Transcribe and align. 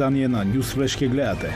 издание 0.00 0.28
на 0.28 0.44
Newsflash 0.46 0.98
ке 0.98 1.08
гледате. 1.08 1.52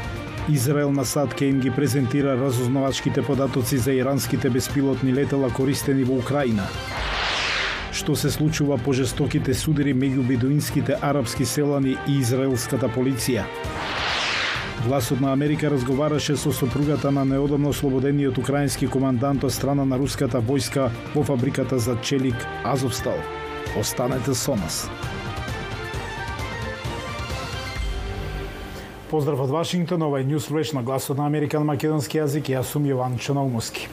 Израел 0.49 0.93
на 0.93 1.05
сад 1.05 1.35
ке 1.35 1.47
им 1.47 1.61
ги 1.61 1.71
презентира 1.71 2.37
разузнавачките 2.37 3.23
податоци 3.23 3.79
за 3.79 3.93
иранските 3.93 4.51
беспилотни 4.51 5.15
летела 5.15 5.49
користени 5.51 6.05
во 6.05 6.19
Украина. 6.19 6.69
Што 7.93 8.17
се 8.17 8.31
случува 8.31 8.77
по 8.77 8.93
жестоките 8.93 9.55
судери 9.55 9.95
меѓу 9.95 10.27
бедуинските 10.29 10.99
арапски 11.01 11.47
селани 11.47 11.97
и 12.07 12.19
израелската 12.21 12.85
полиција? 12.93 13.49
Гласот 14.85 15.21
на 15.21 15.33
Америка 15.33 15.71
разговараше 15.71 16.37
со 16.37 16.53
сопругата 16.53 17.11
на 17.11 17.25
неодамно 17.25 17.73
ослободениот 17.73 18.39
украински 18.39 18.87
командант 18.87 19.45
од 19.45 19.53
страна 19.57 19.89
на 19.89 19.97
руската 19.97 20.45
војска 20.45 20.91
во 21.15 21.25
фабриката 21.25 21.79
за 21.79 21.97
челик 22.03 22.37
Азовстал. 22.65 23.17
Останете 23.81 24.35
со 24.35 24.55
нас. 24.55 24.85
Поздрав 29.15 29.41
од 29.41 29.51
Вашингтон, 29.51 30.03
ова 30.03 30.19
е 30.19 30.25
News 30.27 30.49
Flash 30.51 30.75
на 30.75 30.83
гласот 30.83 31.19
на 31.19 31.27
Американ 31.31 31.63
македонски 31.63 32.19
јазик 32.19 32.51
и 32.51 32.57
јас 32.57 32.73
сум 32.75 32.83
Јован 32.83 33.15
Чанаумовски. 33.15 33.87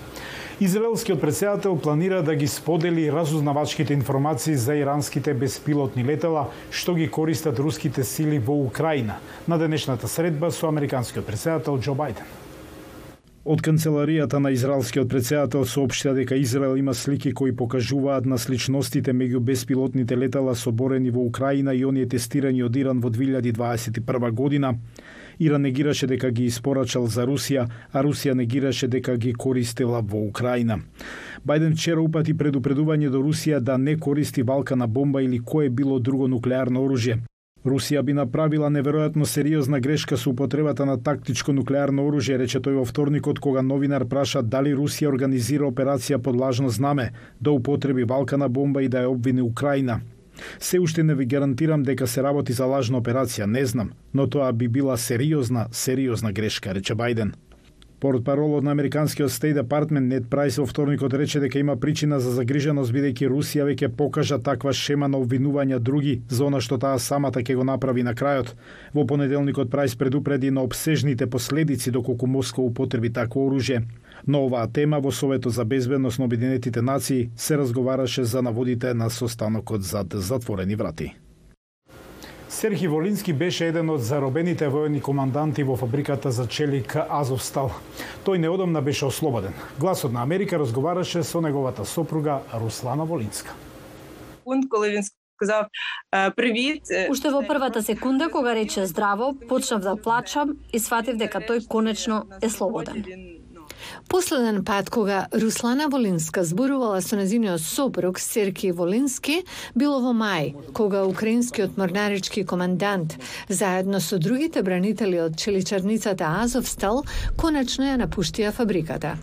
Израелскиот 0.59 1.21
председател 1.21 1.77
планира 1.77 2.23
да 2.25 2.34
ги 2.35 2.48
сподели 2.48 3.12
разузнавачките 3.12 3.93
информации 3.93 4.55
за 4.55 4.73
иранските 4.81 5.38
беспилотни 5.38 6.02
летела 6.02 6.49
што 6.71 6.98
ги 6.98 7.05
користат 7.05 7.59
руските 7.59 8.03
сили 8.03 8.39
во 8.39 8.57
Украина 8.65 9.21
на 9.48 9.62
денешната 9.62 10.07
средба 10.07 10.49
со 10.49 10.73
американскиот 10.73 11.26
председател 11.26 11.77
Џо 11.77 11.93
Бајден. 11.93 12.26
Од 13.41 13.63
канцеларијата 13.65 14.38
на 14.38 14.51
израелскиот 14.53 15.07
председател 15.09 15.63
соопштија 15.65 16.12
дека 16.13 16.35
Израел 16.38 16.76
има 16.77 16.93
слики 16.93 17.32
кои 17.34 17.55
покажуваат 17.57 18.27
на 18.29 18.38
сличностите 18.38 19.15
меѓу 19.17 19.40
беспилотните 19.40 20.17
летала 20.17 20.54
соборени 20.55 21.10
во 21.10 21.23
Украина 21.26 21.73
и 21.73 21.82
оние 21.85 22.05
тестирани 22.05 22.62
од 22.62 22.77
Иран 22.77 23.01
во 23.01 23.10
2021 23.10 24.32
година, 24.32 24.76
Иран 25.41 25.61
негираше 25.61 26.07
дека 26.07 26.29
ги 26.29 26.45
испорачал 26.45 27.07
за 27.09 27.23
Русија, 27.25 27.63
а 27.91 28.03
Русија 28.05 28.35
негираше 28.37 28.87
дека 28.87 29.15
ги 29.17 29.34
користела 29.34 30.01
во 30.01 30.20
Украина. 30.27 30.77
Бајден 31.48 31.73
вчера 31.73 32.01
упати 32.01 32.35
предупредување 32.37 33.09
до 33.09 33.23
Русија 33.25 33.59
да 33.59 33.77
не 33.77 33.95
користи 33.98 34.43
Балкана 34.43 34.87
бомба 34.87 35.23
или 35.23 35.39
кое 35.39 35.70
било 35.70 35.99
друго 35.99 36.27
нуклеарно 36.27 36.85
оружје. 36.85 37.17
Русија 37.65 38.03
би 38.05 38.13
направила 38.13 38.70
неверојатно 38.70 39.25
сериозна 39.25 39.79
грешка 39.79 40.17
со 40.17 40.29
употребата 40.29 40.85
на 40.85 40.99
тактичко 41.01 41.53
нуклеарно 41.57 42.05
оружје, 42.05 42.37
рече 42.37 42.61
тој 42.61 42.77
во 42.77 42.85
вторникот 42.85 43.39
кога 43.39 43.65
новинар 43.65 44.05
праша 44.05 44.41
дали 44.41 44.77
Русија 44.77 45.09
организира 45.09 45.65
операција 45.65 46.21
под 46.21 46.35
лажно 46.35 46.70
знаме 46.70 47.11
да 47.39 47.51
употреби 47.51 48.05
Балкана 48.05 48.49
бомба 48.49 48.83
и 48.83 48.89
да 48.89 49.05
ја 49.05 49.13
обвини 49.17 49.41
Украина. 49.41 50.01
Се 50.59 50.79
уште 50.79 51.03
не 51.03 51.15
ви 51.15 51.25
гарантирам 51.25 51.84
дека 51.84 52.07
се 52.07 52.23
работи 52.23 52.53
за 52.53 52.65
лажна 52.65 53.01
операција, 53.01 53.45
не 53.45 53.65
знам, 53.65 53.91
но 54.13 54.27
тоа 54.27 54.51
би 54.53 54.67
била 54.67 54.98
сериозна, 54.98 55.67
сериозна 55.71 56.31
грешка, 56.31 56.73
рече 56.73 56.95
Бајден. 56.95 57.33
Портпаролот 58.02 58.63
на 58.63 58.71
американскиот 58.71 59.32
Стейт 59.32 59.55
Департмент 59.55 60.07
Нед 60.07 60.30
Прайс 60.30 60.57
во 60.57 60.66
вторникот 60.66 61.13
рече 61.13 61.40
дека 61.40 61.60
има 61.60 61.76
причина 61.77 62.18
за 62.20 62.32
загриженост 62.34 62.90
бидејќи 62.90 63.30
Русија 63.30 63.68
веќе 63.68 63.91
покажа 63.94 64.40
таква 64.41 64.74
шема 64.74 65.06
на 65.07 65.22
обвинувања 65.22 65.78
други 65.78 66.16
за 66.28 66.47
она 66.50 66.63
што 66.66 66.79
таа 66.81 66.97
самата 66.97 67.46
ќе 67.46 67.59
го 67.62 67.63
направи 67.63 68.02
на 68.02 68.16
крајот. 68.18 68.56
Во 68.97 69.06
понеделникот 69.06 69.69
Прайс 69.69 69.94
предупреди 69.96 70.50
на 70.50 70.66
обсежните 70.66 71.29
последици 71.29 71.91
доколку 71.91 72.25
Москва 72.25 72.63
употреби 72.63 73.13
такво 73.13 73.46
оружје. 73.46 73.84
Но 74.25 74.47
оваа 74.50 74.66
тема 74.66 74.97
во 75.00 75.12
Советот 75.12 75.53
за 75.53 75.66
безбедност 75.66 76.18
на 76.18 76.25
Обединетите 76.25 76.81
нации 76.81 77.29
се 77.38 77.57
разговараше 77.57 78.24
за 78.24 78.41
наводите 78.41 78.94
на 78.94 79.09
состанокот 79.09 79.84
зад 79.84 80.07
затворени 80.13 80.75
врати. 80.75 81.13
Серхи 82.61 82.88
Волински 82.88 83.33
беше 83.33 83.67
еден 83.72 83.88
од 83.89 84.03
заробените 84.05 84.67
воени 84.69 84.99
команданти 85.01 85.63
во 85.66 85.73
фабриката 85.73 86.29
за 86.29 86.44
челик 86.45 86.94
Азовстал. 87.09 87.72
Тој 88.22 88.38
неодамна 88.38 88.83
беше 88.85 89.07
ослободен. 89.07 89.55
Гласот 89.79 90.13
на 90.13 90.22
Америка 90.22 90.59
разговараше 90.61 91.23
со 91.23 91.41
неговата 91.41 91.85
сопруга 91.85 92.44
Руслана 92.53 93.05
Волинска. 93.05 93.57
Привит. 96.35 96.83
Уште 97.09 97.33
во 97.33 97.41
првата 97.41 97.81
секунда 97.81 98.29
кога 98.29 98.53
рече 98.53 98.85
здраво, 98.85 99.33
почнав 99.49 99.81
да 99.81 99.95
плачам 99.95 100.53
и 100.72 100.78
сватив 100.78 101.17
дека 101.17 101.41
тој 101.41 101.66
конечно 101.66 102.28
е 102.45 102.49
слободен. 102.49 103.41
Последен 104.09 104.63
пат 104.66 104.90
кога 104.90 105.28
Руслана 105.34 105.88
Волинска 105.88 106.44
зборувала 106.44 107.02
со 107.02 107.16
незиниот 107.16 107.62
сопруг 107.62 108.19
Серки 108.19 108.72
Волински 108.72 109.44
било 109.75 110.00
во 110.00 110.13
мај, 110.13 110.74
кога 110.74 111.06
украинскиот 111.06 111.78
морнарички 111.78 112.44
командант 112.44 113.18
заедно 113.50 114.00
со 114.00 114.18
другите 114.18 114.62
бранители 114.62 115.19
од 115.19 115.38
челичарницата 115.38 116.41
Азовстал 116.41 117.03
конечно 117.38 117.84
ја 117.84 117.97
напуштија 118.06 118.52
фабриката. 118.52 119.18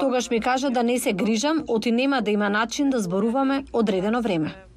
Тогаш 0.00 0.30
ми 0.30 0.40
кажа 0.40 0.70
да 0.70 0.82
не 0.82 0.98
се 0.98 1.12
грижам, 1.12 1.64
оти 1.68 1.92
нема 1.92 2.22
да 2.22 2.30
има 2.30 2.48
начин 2.48 2.90
да 2.90 3.00
зборуваме 3.00 3.64
одредено 3.72 4.22
време. 4.22 4.69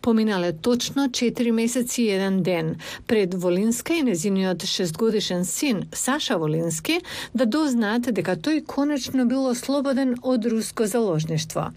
Поминале 0.00 0.52
точно 0.52 1.08
4 1.08 1.50
месеци 1.50 2.02
и 2.02 2.10
еден 2.10 2.42
ден 2.42 2.76
пред 3.06 3.34
Волинска 3.34 3.94
и 3.94 4.02
незиниот 4.02 4.64
шестгодишен 4.64 5.44
син 5.44 5.88
Саша 5.92 6.38
Волински 6.38 7.00
да 7.34 7.46
дознаат 7.46 8.12
дека 8.12 8.36
тој 8.36 8.64
конечно 8.66 9.24
бил 9.26 9.46
ослободен 9.46 10.16
од 10.22 10.46
руско 10.46 10.86
заложништво. 10.86 11.72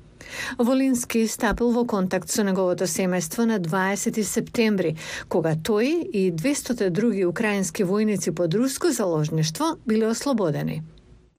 Волински 0.57 1.27
стапил 1.27 1.71
во 1.71 1.83
контакт 1.85 2.29
со 2.29 2.43
неговото 2.43 2.87
семејство 2.87 3.45
на 3.45 3.59
20 3.59 4.21
септември, 4.23 4.95
кога 5.27 5.55
тој 5.55 6.07
и 6.13 6.31
200 6.31 6.89
други 6.89 7.25
украински 7.25 7.83
војници 7.83 8.31
под 8.31 8.53
руско 8.53 8.91
заложништво 8.91 9.75
биле 9.85 10.07
ослободени 10.07 10.83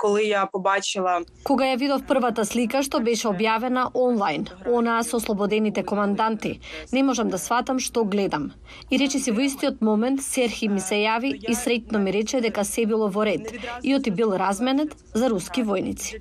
коли 0.02 0.24
ја 0.34 0.48
побачила 0.50 1.20
Кога 1.46 1.68
ја 1.70 1.78
видов 1.78 2.02
првата 2.08 2.44
слика 2.44 2.80
што 2.82 2.98
беше 3.06 3.28
објавена 3.30 3.84
онлайн, 3.94 4.48
онаа 4.66 5.04
со 5.06 5.20
ослободените 5.20 5.84
команданти, 5.86 6.58
не 6.92 7.02
можам 7.06 7.30
да 7.30 7.38
сватам 7.38 7.78
што 7.78 8.02
гледам. 8.04 8.50
И 8.90 8.98
рече 8.98 9.20
си 9.22 9.30
во 9.30 9.46
истиот 9.46 9.78
момент 9.80 10.24
Серхи 10.26 10.68
ми 10.68 10.80
се 10.80 10.98
јави 11.04 11.30
и 11.38 11.54
среќно 11.54 12.02
ми 12.02 12.14
рече 12.18 12.40
дека 12.40 12.64
се 12.64 12.86
било 12.86 13.08
во 13.08 13.28
ред 13.28 13.54
и 13.82 13.94
оти 13.94 14.10
бил 14.10 14.34
разменет 14.34 14.96
за 15.14 15.30
руски 15.30 15.62
војници. 15.62 16.18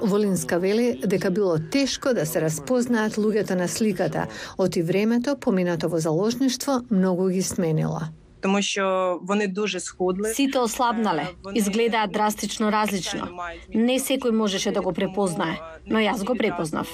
Волинска 0.00 0.58
вели 0.58 1.00
дека 1.04 1.30
било 1.30 1.58
тешко 1.70 2.14
да 2.14 2.26
се 2.26 2.40
распознаат 2.40 3.20
луѓето 3.20 3.60
на 3.60 3.68
сликата, 3.68 4.26
оти 4.58 4.82
времето 4.82 5.36
поминато 5.36 5.88
во 5.88 6.00
заложништво 6.00 6.80
многу 6.90 7.28
ги 7.28 7.42
сменило 7.42 8.08
тому 8.42 8.62
що 8.62 9.18
вони 9.22 9.48
дуже 9.48 9.80
схудли. 9.80 10.34
Сите 10.34 10.58
ослабнале, 10.58 11.26
изгледаат 11.54 12.10
драстично 12.10 12.70
различно. 12.70 13.28
Не 13.74 13.98
секој 13.98 14.30
можеше 14.30 14.70
да 14.70 14.80
го 14.80 14.92
препознае, 14.92 15.56
но 15.86 15.98
јас 15.98 16.24
го 16.24 16.34
препознав. 16.34 16.88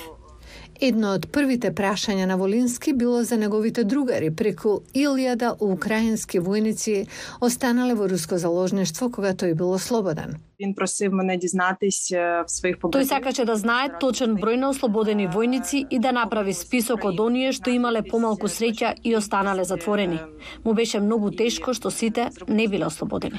Едно 0.80 1.14
од 1.18 1.26
првите 1.34 1.72
прашања 1.74 2.26
на 2.30 2.36
Волински 2.36 2.92
било 2.92 3.22
за 3.24 3.36
неговите 3.36 3.84
другари 3.84 4.30
преку 4.30 4.82
илјада 4.94 5.56
украински 5.60 6.38
војници 6.38 7.08
останале 7.40 7.94
во 7.94 8.06
руско 8.06 8.38
заложништво 8.38 9.10
кога 9.10 9.34
тој 9.34 9.54
бил 9.54 9.72
ослободен. 9.74 10.38
Він 10.60 10.74
просив 10.74 11.12
мене 11.12 11.36
дізнатись 11.36 12.12
в 12.12 12.44
своїх 12.46 12.78
Тој 12.78 13.04
сакаше 13.04 13.44
да 13.44 13.54
знае 13.56 13.94
точен 14.00 14.34
број 14.34 14.56
на 14.58 14.70
ослободени 14.74 15.28
војници 15.30 15.86
и 15.90 15.98
да 15.98 16.10
направи 16.12 16.52
список 16.52 17.04
од 17.04 17.20
оние 17.20 17.52
што 17.54 17.70
имале 17.70 18.02
помалку 18.02 18.50
среќа 18.50 18.90
и 19.04 19.14
останале 19.16 19.64
затворени. 19.64 20.18
Му 20.64 20.74
беше 20.74 21.00
многу 21.00 21.30
тешко 21.30 21.74
што 21.74 21.90
сите 21.90 22.30
не 22.48 22.66
биле 22.66 22.86
ослободени. 22.86 23.38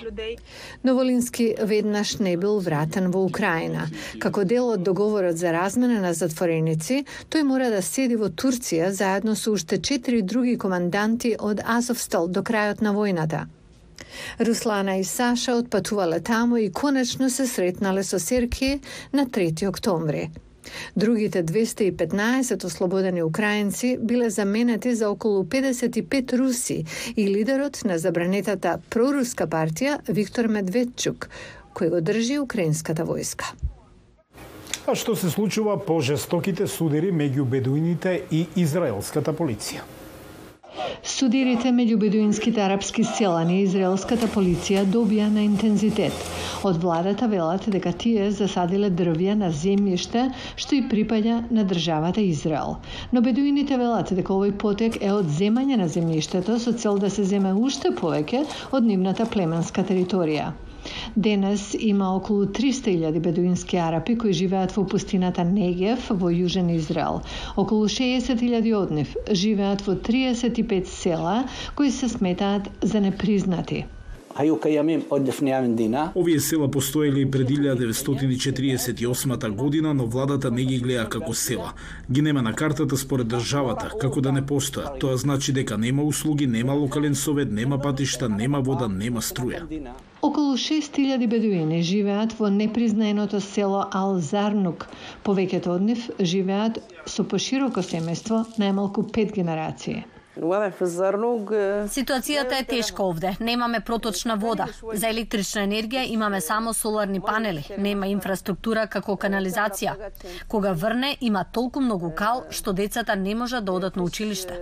Но 0.83 0.95
Волински 0.95 1.55
веднаш 1.59 2.19
не 2.19 2.37
бил 2.37 2.59
вратен 2.59 3.11
во 3.11 3.25
Украина. 3.25 3.89
Како 4.19 4.43
дел 4.43 4.71
од 4.79 4.83
договорот 4.83 5.35
за 5.35 5.51
размена 5.51 5.99
на 5.99 6.13
затвореници, 6.13 7.03
тој 7.29 7.43
мора 7.43 7.69
да 7.69 7.81
седи 7.81 8.15
во 8.15 8.31
Турција 8.31 8.91
заедно 8.95 9.35
со 9.35 9.51
уште 9.51 9.81
четири 9.81 10.21
други 10.21 10.57
команданти 10.57 11.35
од 11.39 11.59
Азовстал 11.67 12.27
до 12.27 12.39
крајот 12.39 12.81
на 12.81 12.95
војната. 12.95 13.58
Руслана 14.39 14.99
и 14.99 15.03
Саша 15.03 15.55
отпатувале 15.55 16.19
таму 16.19 16.57
и 16.57 16.71
конечно 16.71 17.29
се 17.29 17.47
сретнале 17.47 18.03
со 18.03 18.19
Серки 18.19 18.81
на 19.13 19.25
3 19.25 19.67
октомври. 19.67 20.29
Другите 20.95 21.43
215 21.43 22.65
ослободени 22.65 23.23
украинци 23.23 23.97
биле 24.01 24.29
заменети 24.29 24.95
за 24.95 25.09
околу 25.09 25.43
55 25.43 26.37
руси 26.37 26.85
и 27.15 27.27
лидерот 27.27 27.83
на 27.83 27.97
забранетата 27.97 28.79
проруска 28.89 29.47
партија 29.47 29.99
Виктор 30.07 30.47
Медведчук, 30.47 31.29
кој 31.73 31.89
го 31.89 32.01
држи 32.01 32.39
украинската 32.39 33.05
војска. 33.05 33.55
А 34.87 34.95
што 34.95 35.15
се 35.15 35.29
случува 35.29 35.77
по 35.77 36.01
жестоките 36.01 36.67
судери 36.67 37.11
меѓу 37.11 37.45
бедуините 37.45 38.21
и 38.31 38.47
израелската 38.55 39.33
полиција? 39.33 39.85
Судирите 41.11 41.71
меѓу 41.75 41.95
бедуинските 42.01 42.61
арапски 42.63 43.03
селани 43.09 43.55
и 43.59 43.63
израелската 43.67 44.27
полиција 44.33 44.83
добија 44.95 45.29
на 45.33 45.41
интензитет. 45.47 46.21
Од 46.69 46.77
владата 46.83 47.29
велат 47.33 47.65
дека 47.75 47.93
тие 48.03 48.27
засадиле 48.39 48.91
дрвја 49.01 49.37
на 49.41 49.49
земјиште 49.63 50.27
што 50.65 50.77
и 50.77 50.83
припаѓа 50.93 51.39
на 51.59 51.65
државата 51.73 52.21
Израел. 52.21 52.77
Но 53.11 53.25
бедуините 53.29 53.81
велат 53.83 54.13
дека 54.21 54.35
овој 54.37 54.55
потек 54.65 55.01
е 55.01 55.11
од 55.17 55.35
земање 55.41 55.81
на 55.83 55.89
земјиштето 55.97 56.61
со 56.67 56.77
цел 56.83 57.01
да 57.05 57.09
се 57.17 57.27
земе 57.33 57.57
уште 57.67 57.95
повеќе 58.01 58.45
од 58.71 58.91
нивната 58.93 59.29
племенска 59.35 59.87
територија. 59.93 60.51
Денес 61.19 61.75
има 61.79 62.15
околу 62.15 62.45
300.000 62.45 63.19
бедуински 63.19 63.77
арапи 63.77 64.17
кои 64.17 64.33
живеат 64.33 64.71
во 64.71 64.85
пустината 64.87 65.43
Негев 65.43 66.05
во 66.21 66.31
јужен 66.31 66.71
Израел. 66.75 67.19
Околу 67.59 67.91
60.000 67.91 68.71
од 68.79 68.95
нив 68.95 69.11
живеат 69.43 69.83
во 69.87 69.97
35 70.09 70.87
села 70.87 71.37
кои 71.75 71.91
се 71.91 72.07
сметаат 72.09 72.71
за 72.81 73.01
непризнати. 73.01 73.85
Овие 76.15 76.39
села 76.39 76.71
постоеле 76.71 77.31
пред 77.31 77.49
1948 77.49 79.55
година, 79.55 79.93
но 79.93 80.05
владата 80.05 80.51
не 80.51 80.65
ги 80.65 80.79
гледа 80.79 81.09
како 81.09 81.33
села. 81.33 81.73
Ги 82.11 82.21
нема 82.21 82.41
на 82.41 82.53
картата 82.53 82.97
според 82.97 83.27
државата, 83.27 83.91
како 83.99 84.21
да 84.21 84.31
не 84.31 84.41
постоја. 84.41 84.99
Тоа 84.99 85.17
значи 85.17 85.53
дека 85.53 85.77
нема 85.77 86.03
услуги, 86.03 86.47
нема 86.47 86.73
локален 86.73 87.15
совет, 87.15 87.51
нема 87.51 87.81
патишта, 87.81 88.29
нема 88.29 88.61
вода, 88.61 88.87
нема 88.87 89.21
струја. 89.21 89.61
Околу 90.21 90.57
6000 90.57 91.27
бедуини 91.27 91.81
живеат 91.81 92.33
во 92.39 92.49
непризнаеното 92.49 93.39
село 93.39 93.85
Алзарнук. 93.91 94.87
Повеќето 95.23 95.75
од 95.75 95.81
нив 95.81 96.09
живеат 96.19 96.79
со 97.05 97.23
пошироко 97.23 97.81
семејство 97.81 98.45
најмалку 98.59 99.11
пет 99.11 99.35
генерации. 99.35 100.03
Ситуацијата 100.39 102.59
е 102.59 102.63
тешка 102.63 103.03
овде. 103.03 103.35
Немаме 103.39 103.79
проточна 103.79 104.37
вода. 104.37 104.67
За 104.93 105.09
електрична 105.09 105.65
енергија 105.67 106.05
имаме 106.07 106.41
само 106.41 106.73
соларни 106.73 107.19
панели. 107.19 107.65
Нема 107.77 108.07
инфраструктура 108.07 108.87
како 108.87 109.15
канализација. 109.15 109.95
Кога 110.47 110.73
врне, 110.73 111.17
има 111.21 111.43
толку 111.43 111.81
многу 111.81 112.11
кал 112.15 112.45
што 112.49 112.73
децата 112.73 113.15
не 113.15 113.35
можат 113.35 113.65
да 113.65 113.71
одат 113.71 113.95
на 113.95 114.03
училиште. 114.03 114.53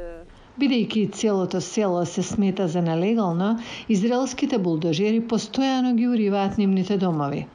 Бидејќи 0.58 1.14
целото 1.14 1.62
село 1.62 2.06
се 2.06 2.24
смета 2.24 2.68
за 2.68 2.82
нелегално, 2.82 3.60
израелските 3.88 4.58
булдожери 4.58 5.22
постојано 5.22 5.94
ги 5.94 6.08
уриваат 6.08 6.58
нивните 6.58 6.98
домови. 6.98 7.46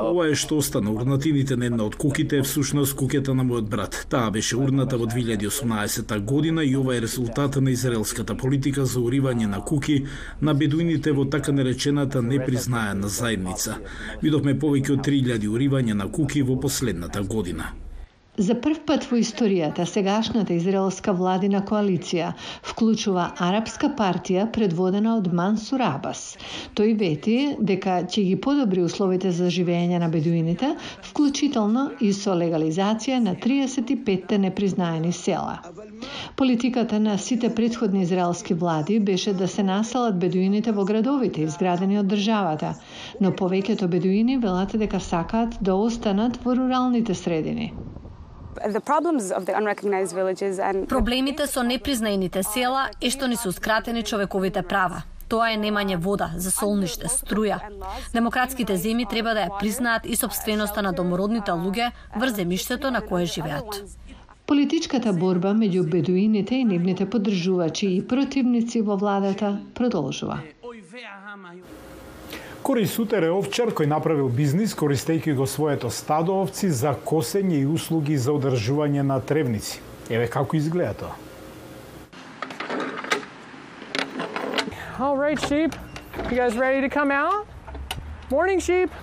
Ова 0.00 0.26
е 0.30 0.34
што 0.38 0.60
остана 0.62 0.92
урнатините 0.92 1.56
на 1.56 1.66
една 1.66 1.84
од 1.88 1.96
куките 1.98 2.38
е 2.38 2.46
всушност 2.46 2.94
кукета 2.96 3.34
на 3.34 3.42
мојот 3.42 3.66
брат. 3.72 4.06
Таа 4.08 4.30
беше 4.30 4.56
урната 4.56 4.98
во 4.98 5.08
2018 5.10 6.20
година 6.24 6.64
и 6.64 6.76
ова 6.76 6.96
е 6.96 7.02
резултат 7.02 7.56
на 7.56 7.70
израелската 7.70 8.36
политика 8.36 8.86
за 8.86 9.02
уривање 9.02 9.50
на 9.50 9.64
куки 9.64 10.06
на 10.42 10.54
бедуините 10.54 11.12
во 11.12 11.24
така 11.24 11.52
наречената 11.52 12.22
непризнаена 12.22 13.08
заедница. 13.08 13.80
Видовме 14.22 14.54
повеќе 14.54 14.94
од 14.94 15.06
3000 15.06 15.50
уривања 15.50 15.94
на 15.94 16.10
куки 16.12 16.42
во 16.42 16.60
последната 16.60 17.22
година. 17.22 17.72
За 18.40 18.54
прв 18.56 18.78
пат 18.88 19.02
во 19.04 19.18
историјата 19.20 19.84
сегашната 19.84 20.54
израелска 20.56 21.12
владина 21.12 21.58
коалиција 21.70 22.28
вклучува 22.68 23.24
арапска 23.46 23.90
партија 23.98 24.46
предводена 24.54 25.16
од 25.18 25.26
Мансур 25.40 25.82
Абас. 25.84 26.22
Тој 26.78 26.94
вети 27.02 27.34
дека 27.70 27.98
ќе 28.06 28.24
ги 28.28 28.38
подобри 28.46 28.80
условите 28.86 29.32
за 29.38 29.50
живење 29.56 29.98
на 30.00 30.08
бедуините, 30.14 30.70
вклучително 31.10 31.82
и 32.00 32.14
со 32.20 32.38
легализација 32.44 33.18
на 33.26 33.34
35 33.44 34.32
непризнаени 34.46 35.12
села. 35.12 35.58
Политиката 36.40 37.02
на 37.08 37.18
сите 37.18 37.52
предходни 37.54 38.06
израелски 38.08 38.54
влади 38.54 38.98
беше 39.00 39.36
да 39.42 39.48
се 39.48 39.66
населат 39.68 40.18
бедуините 40.18 40.72
во 40.72 40.88
градовите 40.88 41.44
изградени 41.44 42.00
од 42.00 42.08
државата, 42.16 42.72
но 43.20 43.36
повеќето 43.44 43.92
бедуини 43.98 44.40
велат 44.48 44.78
дека 44.86 45.04
сакаат 45.12 45.60
да 45.60 45.76
останат 45.76 46.40
во 46.44 46.56
руралните 46.56 47.14
средини. 47.14 47.72
Проблемите 50.88 51.46
со 51.46 51.62
непризнаените 51.62 52.42
села 52.42 52.90
е 53.00 53.10
што 53.10 53.26
ни 53.28 53.36
се 53.36 53.52
скратени 53.52 54.02
човековите 54.02 54.62
права. 54.62 55.02
Тоа 55.30 55.52
е 55.54 55.58
немање 55.62 55.96
вода 55.96 56.32
за 56.36 56.50
солниште, 56.50 57.06
струја. 57.06 57.60
Демократските 58.12 58.74
земји 58.74 59.06
треба 59.10 59.34
да 59.34 59.46
ја 59.46 59.58
признаат 59.60 60.06
и 60.06 60.16
собственоста 60.18 60.82
на 60.82 60.92
домородните 60.92 61.54
луѓе 61.54 61.92
врз 62.16 62.34
земјиштето 62.40 62.90
на 62.90 63.00
кое 63.00 63.26
живеат. 63.26 63.82
Политичката 64.50 65.12
борба 65.12 65.52
меѓу 65.54 65.84
бедуините 65.90 66.56
и 66.58 66.64
нивните 66.64 67.06
поддржувачи 67.10 67.86
и 67.96 68.02
противници 68.02 68.82
во 68.82 68.96
владата 68.96 69.58
продолжува. 69.74 70.40
Кори 72.70 72.86
Сутер 72.86 73.24
е 73.26 73.30
овчар 73.34 73.72
кој 73.74 73.88
направил 73.90 74.28
бизнис 74.30 74.76
користејќи 74.78 75.32
го 75.34 75.42
своето 75.50 75.88
стадо 75.90 76.36
овци 76.38 76.68
за 76.70 76.92
косење 76.94 77.56
и 77.58 77.66
услуги 77.66 78.14
за 78.14 78.30
одржување 78.30 79.02
на 79.08 79.16
тревници. 79.18 79.80
Еве 80.06 80.28
како 80.30 80.54
изгледа 80.54 80.94
тоа. 81.00 81.16
All 85.00 85.18
right, 85.18 85.42
sheep. 85.48 85.74
You 86.30 86.38
guys 86.38 86.54
ready 86.54 86.80
to 86.86 86.88
come 86.88 87.10
out? 87.10 87.50
Morning, 88.30 88.62
sheep. 88.62 88.94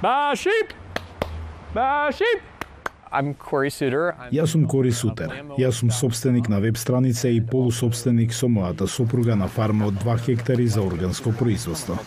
Ba 0.00 0.36
sheep. 0.36 0.70
Ba 1.74 2.12
sheep. 2.14 2.46
I'm 3.10 3.34
Corey 3.34 3.74
Suter. 3.74 4.14
Јас 4.30 4.54
сум 4.54 4.68
Кори 4.70 4.92
Сутер. 4.92 5.34
Јас 5.58 5.82
сум 5.82 5.90
собственик 5.90 6.48
на 6.48 6.60
веб 6.60 6.78
страница 6.78 7.26
и 7.28 7.40
полусобственик 7.40 8.30
со 8.30 8.46
мојата 8.46 8.86
сопруга 8.86 9.34
на 9.34 9.48
фарма 9.48 9.90
од 9.90 9.98
2 10.04 10.18
хектари 10.28 10.68
за 10.68 10.82
органско 10.82 11.32
производство. 11.32 11.98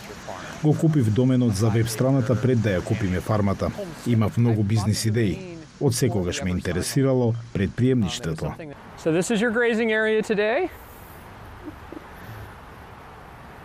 Го 0.64 0.78
купив 0.78 1.10
доменот 1.10 1.54
за 1.54 1.68
веб 1.68 1.88
страната 1.88 2.36
пред 2.42 2.60
да 2.62 2.78
ја 2.78 2.84
купиме 2.84 3.20
фармата. 3.20 3.70
Имав 4.06 4.36
многу 4.38 4.62
бизнис 4.62 5.04
идеи. 5.04 5.58
Од 5.80 5.94
секогаш 5.94 6.42
ме 6.42 6.50
интересирало 6.50 7.34
предприемништвото. 7.52 8.54
So 8.98 9.10
this 9.10 9.30
is 9.34 9.40
your 9.42 9.50
grazing 9.50 9.90
area 9.90 10.22
today. 10.22 10.70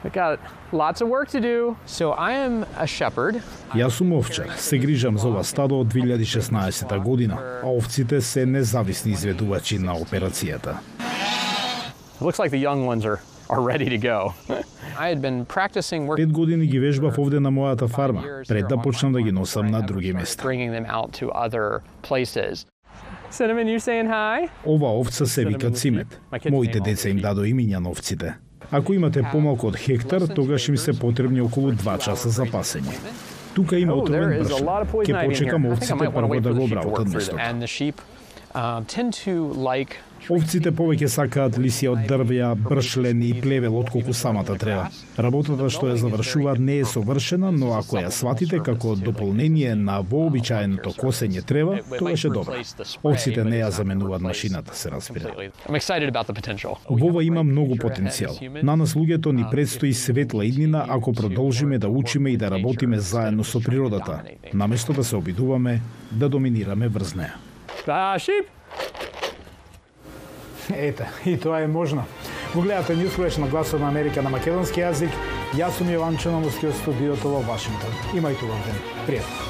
We 0.04 0.10
got 0.10 0.40
lots 0.72 1.02
of 1.02 1.08
work 1.10 1.30
to 1.30 1.42
do. 1.42 1.76
So 1.86 2.06
I 2.12 2.32
am 2.46 2.66
a 2.80 2.88
shepherd. 2.88 3.42
Јас 3.76 3.90
сум 3.90 4.14
овчар. 4.14 4.50
Се 4.58 4.78
грижам 4.78 5.18
за 5.18 5.28
ова 5.28 5.44
стадо 5.44 5.80
од 5.80 5.94
2016 5.94 7.00
година, 7.04 7.38
а 7.64 7.68
овците 7.68 8.22
се 8.22 8.46
независни 8.46 9.12
изведувачи 9.12 9.80
на 9.80 9.94
операцијата. 9.94 10.78
It 12.20 12.26
looks 12.26 12.40
like 12.40 12.52
the 12.52 12.64
young 12.70 12.86
ones 12.86 13.06
are 13.06 13.20
are 13.50 13.62
ready 13.62 13.90
to 13.90 13.98
go. 13.98 14.34
I 15.00 15.08
had 15.10 15.22
been 15.22 15.46
practicing 15.46 16.16
Пет 16.16 16.32
години 16.32 16.66
ги 16.68 16.80
вежбав 16.80 17.20
овде 17.20 17.40
на 17.40 17.52
мојата 17.52 17.88
фарма, 17.88 18.24
пред 18.48 18.68
да 18.68 18.78
почнам 18.78 19.14
да 19.14 19.22
ги 19.22 19.32
носам 19.32 19.68
на 19.68 19.82
други 19.82 20.14
места. 20.14 20.44
Bringing 20.44 20.72
them 20.72 20.86
out 20.86 21.12
to 21.12 21.32
other 21.32 21.82
places. 22.10 22.66
Cinnamon, 23.32 23.68
you 23.68 23.80
saying 23.80 24.08
hi? 24.08 24.50
Ова 24.66 25.00
овца 25.00 25.26
се 25.26 25.46
вика 25.46 25.72
Цимет. 25.72 26.22
Моите 26.50 26.80
деца 26.80 27.10
им 27.10 27.18
дадо 27.18 27.42
имиња 27.42 27.80
на 27.80 27.90
овците. 27.90 28.36
Ако 28.72 28.94
имате 28.94 29.24
помалку 29.32 29.68
од 29.68 29.78
хектар, 29.78 30.22
тогаш 30.36 30.70
им 30.70 30.78
се 30.78 31.00
потребни 31.00 31.42
околу 31.42 31.72
2 31.72 32.00
часа 32.00 32.30
за 32.30 32.46
пасење. 32.46 32.96
Тука 33.56 33.80
има 33.80 33.94
отровен 33.94 34.44
бршен. 34.44 34.68
Ке 35.06 35.26
почекам 35.26 35.66
овците 35.66 36.12
прво 36.14 36.40
да 36.40 36.54
го 36.54 36.64
обработат 36.64 37.14
местото. 37.14 37.38
Овците 40.34 40.72
повеќе 40.76 41.08
сакаат 41.14 41.60
лисија 41.62 41.92
од 41.94 42.08
дрвја, 42.10 42.50
бршлен 42.60 43.22
и 43.24 43.30
плевел 43.42 43.78
отколку 43.80 44.16
самата 44.18 44.58
трева. 44.60 44.88
Работата 45.26 45.70
што 45.72 45.92
ја 45.92 46.00
завршуваат 46.02 46.60
не 46.60 46.80
е 46.82 46.88
совршена, 46.90 47.52
но 47.54 47.76
ако 47.78 48.02
ја 48.02 48.10
сватите 48.12 48.60
како 48.66 48.96
дополнение 49.00 49.76
на 49.76 50.00
вообичаеното 50.02 50.96
косење 50.98 51.46
трева, 51.46 51.78
тоа 51.94 52.16
е 52.18 52.34
добро. 52.34 52.60
Овците 53.04 53.46
не 53.46 53.62
ја 53.62 53.70
заменуваат 53.78 54.26
машината, 54.26 54.76
се 54.76 54.92
разбира. 54.92 55.32
Во 56.90 57.12
ова 57.12 57.24
има 57.24 57.44
многу 57.44 57.78
потенцијал. 57.80 58.36
На 58.64 58.76
нас 58.76 58.98
луѓето 58.98 59.32
ни 59.32 59.46
предстои 59.52 59.94
светла 59.94 60.46
иднина 60.46 60.86
ако 60.90 61.14
продолжиме 61.14 61.78
да 61.78 61.90
учиме 61.90 62.34
и 62.34 62.38
да 62.38 62.52
работиме 62.52 63.00
заедно 63.00 63.44
со 63.44 63.62
природата, 63.64 64.24
наместо 64.54 64.94
да 64.94 65.04
се 65.04 65.16
обидуваме 65.16 65.82
да 66.12 66.30
доминираме 66.30 66.88
врз 66.88 67.16
неа. 67.16 67.47
Ете, 70.76 71.08
и 71.26 71.38
тоа 71.40 71.62
е 71.62 71.68
можно. 71.68 72.04
Го 72.54 72.62
гледате 72.62 72.96
Ньюсфлеш 72.96 73.38
на 73.38 73.48
Гласот 73.48 73.80
на 73.80 73.88
Америка 73.88 74.22
на 74.22 74.30
македонски 74.30 74.84
јазик. 74.84 75.12
Јас 75.56 75.80
сум 75.80 75.88
Јован 75.88 76.20
Чономовски 76.20 76.68
од 76.68 76.76
студиото 76.84 77.32
во 77.32 77.44
Вашингтон. 77.48 77.94
Имајте 78.14 78.44
убав 78.44 78.66
ден. 78.68 78.82
Пријатно. 79.08 79.47